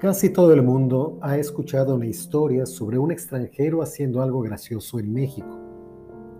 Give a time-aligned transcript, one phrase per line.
[0.00, 5.12] Casi todo el mundo ha escuchado una historia sobre un extranjero haciendo algo gracioso en
[5.12, 5.56] México,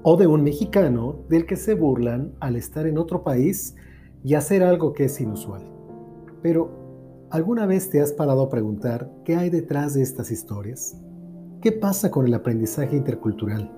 [0.02, 3.76] o de un mexicano del que se burlan al estar en otro país
[4.24, 5.62] y hacer algo que es inusual.
[6.42, 11.00] Pero, ¿alguna vez te has parado a preguntar qué hay detrás de estas historias?
[11.62, 13.70] ¿Qué pasa con el aprendizaje intercultural?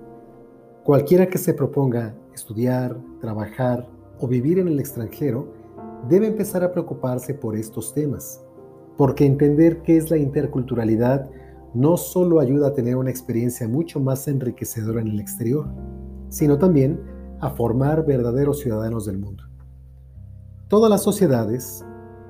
[0.84, 3.86] Cualquiera que se proponga estudiar, trabajar
[4.18, 5.52] o vivir en el extranjero
[6.08, 8.45] debe empezar a preocuparse por estos temas
[8.96, 11.30] porque entender qué es la interculturalidad
[11.74, 15.66] no solo ayuda a tener una experiencia mucho más enriquecedora en el exterior,
[16.28, 17.00] sino también
[17.40, 19.44] a formar verdaderos ciudadanos del mundo.
[20.68, 21.84] Todas las sociedades,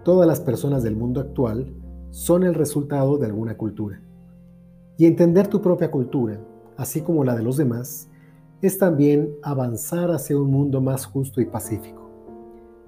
[0.05, 1.73] todas las personas del mundo actual
[2.11, 4.03] son el resultado de alguna cultura.
[4.99, 6.41] Y entender tu propia cultura,
[6.77, 8.09] así como la de los demás,
[8.63, 12.11] es también avanzar hacia un mundo más justo y pacífico,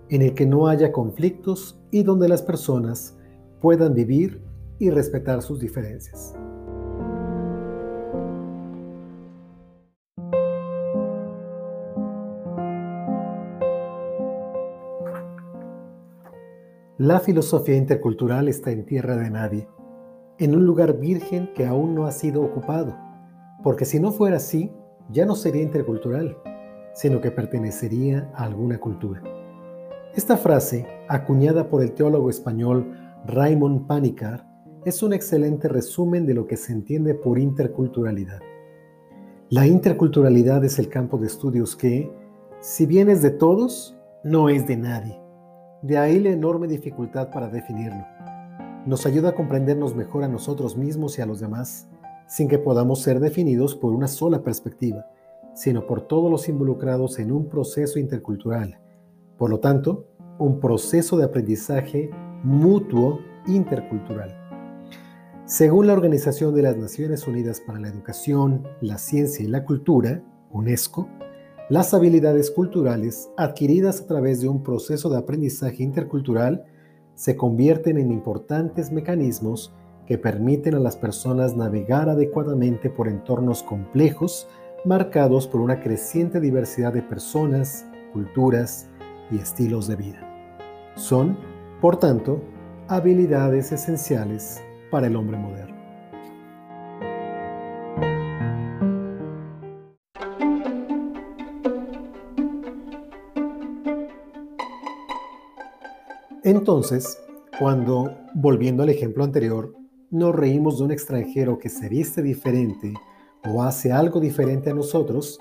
[0.08, 3.17] en el que no haya conflictos y donde las personas
[3.60, 4.42] puedan vivir
[4.78, 6.34] y respetar sus diferencias.
[16.98, 19.68] La filosofía intercultural está en tierra de nadie,
[20.38, 22.96] en un lugar virgen que aún no ha sido ocupado,
[23.62, 24.72] porque si no fuera así,
[25.08, 26.36] ya no sería intercultural,
[26.94, 29.22] sino que pertenecería a alguna cultura.
[30.16, 32.92] Esta frase, acuñada por el teólogo español
[33.26, 34.46] Raymond Panicar
[34.84, 38.40] es un excelente resumen de lo que se entiende por interculturalidad.
[39.50, 42.10] La interculturalidad es el campo de estudios que,
[42.60, 45.20] si bien es de todos, no es de nadie.
[45.82, 48.04] De ahí la enorme dificultad para definirlo.
[48.86, 51.88] Nos ayuda a comprendernos mejor a nosotros mismos y a los demás,
[52.26, 55.06] sin que podamos ser definidos por una sola perspectiva,
[55.54, 58.78] sino por todos los involucrados en un proceso intercultural.
[59.36, 60.06] Por lo tanto,
[60.38, 62.10] un proceso de aprendizaje
[62.42, 64.34] mutuo intercultural.
[65.44, 70.22] Según la Organización de las Naciones Unidas para la Educación, la Ciencia y la Cultura,
[70.50, 71.08] UNESCO,
[71.70, 76.64] las habilidades culturales adquiridas a través de un proceso de aprendizaje intercultural
[77.14, 79.74] se convierten en importantes mecanismos
[80.06, 84.48] que permiten a las personas navegar adecuadamente por entornos complejos
[84.84, 88.88] marcados por una creciente diversidad de personas, culturas
[89.30, 90.92] y estilos de vida.
[90.94, 91.36] Son
[91.80, 92.40] por tanto,
[92.88, 95.76] habilidades esenciales para el hombre moderno.
[106.42, 107.18] Entonces,
[107.58, 109.74] cuando, volviendo al ejemplo anterior,
[110.10, 112.94] nos reímos de un extranjero que se viste diferente
[113.44, 115.38] o hace algo diferente a nosotros,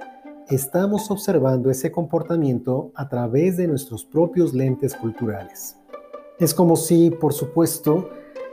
[0.49, 5.77] estamos observando ese comportamiento a través de nuestros propios lentes culturales.
[6.39, 8.09] Es como si, por supuesto,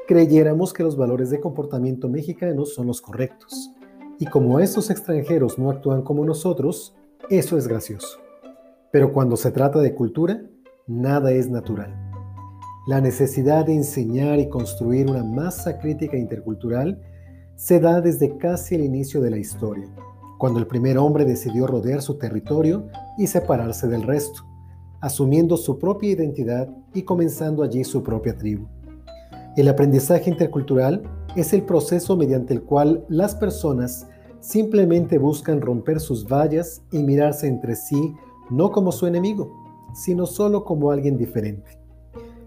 [0.08, 3.72] creyéramos que los valores de comportamiento mexicanos son los correctos.
[4.18, 6.96] Y como esos extranjeros no actúan como nosotros,
[7.28, 8.20] eso es gracioso.
[8.90, 10.40] Pero cuando se trata de cultura,
[10.86, 11.94] nada es natural.
[12.86, 17.02] La necesidad de enseñar y construir una masa crítica intercultural
[17.54, 19.94] se da desde casi el inicio de la historia,
[20.38, 24.53] cuando el primer hombre decidió rodear su territorio y separarse del resto
[25.04, 28.66] asumiendo su propia identidad y comenzando allí su propia tribu.
[29.54, 31.02] El aprendizaje intercultural
[31.36, 34.06] es el proceso mediante el cual las personas
[34.40, 38.14] simplemente buscan romper sus vallas y mirarse entre sí
[38.48, 39.52] no como su enemigo,
[39.92, 41.78] sino solo como alguien diferente.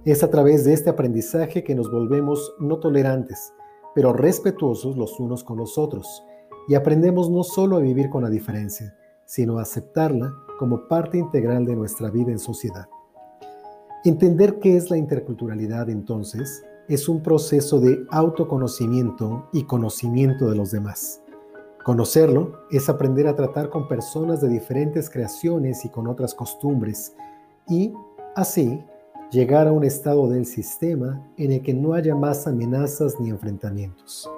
[0.03, 3.53] Es a través de este aprendizaje que nos volvemos no tolerantes,
[3.93, 6.23] pero respetuosos los unos con los otros,
[6.67, 8.95] y aprendemos no solo a vivir con la diferencia,
[9.27, 12.87] sino a aceptarla como parte integral de nuestra vida en sociedad.
[14.03, 20.71] Entender qué es la interculturalidad entonces es un proceso de autoconocimiento y conocimiento de los
[20.71, 21.21] demás.
[21.83, 27.15] Conocerlo es aprender a tratar con personas de diferentes creaciones y con otras costumbres
[27.67, 27.93] y,
[28.35, 28.81] así,
[29.31, 34.29] llegar a un estado del sistema en el que no haya más amenazas ni enfrentamientos.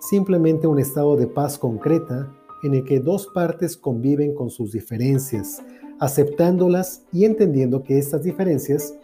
[0.00, 2.32] Simplemente un estado de paz concreta
[2.62, 5.62] en el que dos partes conviven con sus diferencias,
[5.98, 8.94] aceptándolas y entendiendo que estas diferencias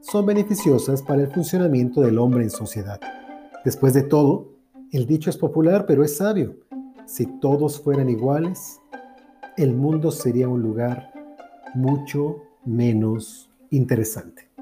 [0.00, 3.00] son beneficiosas para el funcionamiento del hombre en sociedad.
[3.64, 4.48] Después de todo,
[4.92, 6.56] el dicho es popular, pero es sabio.
[7.06, 8.80] Si todos fueran iguales,
[9.56, 11.12] el mundo sería un lugar
[11.74, 14.53] mucho menos interesante.